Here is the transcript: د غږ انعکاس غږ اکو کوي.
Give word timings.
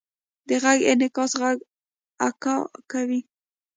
د 0.47 0.49
غږ 0.63 0.79
انعکاس 0.91 1.31
غږ 1.41 1.57
اکو 2.27 2.57
کوي. 2.91 3.19